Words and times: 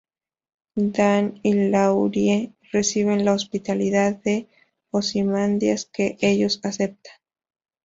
Dan 0.75 1.39
y 1.43 1.53
Laurie 1.69 2.53
reciben 2.71 3.23
la 3.23 3.33
hospitalidad 3.33 4.15
de 4.23 4.47
Ozymandias, 4.89 5.85
que 5.85 6.17
ellos 6.21 6.59
aceptan. 6.63 7.19